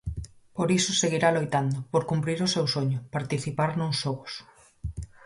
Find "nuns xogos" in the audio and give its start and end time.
3.73-4.33